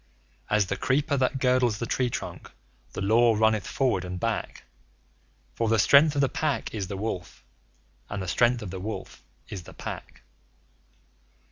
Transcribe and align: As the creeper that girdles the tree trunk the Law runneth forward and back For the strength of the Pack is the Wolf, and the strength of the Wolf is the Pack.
As 0.49 0.65
the 0.65 0.77
creeper 0.77 1.15
that 1.15 1.37
girdles 1.37 1.77
the 1.77 1.85
tree 1.85 2.09
trunk 2.09 2.51
the 2.93 3.01
Law 3.03 3.35
runneth 3.35 3.67
forward 3.67 4.03
and 4.03 4.19
back 4.19 4.63
For 5.53 5.69
the 5.69 5.77
strength 5.77 6.15
of 6.15 6.21
the 6.21 6.27
Pack 6.27 6.73
is 6.73 6.87
the 6.87 6.97
Wolf, 6.97 7.43
and 8.09 8.19
the 8.19 8.27
strength 8.27 8.63
of 8.63 8.71
the 8.71 8.79
Wolf 8.79 9.23
is 9.49 9.61
the 9.61 9.75
Pack. 9.75 10.23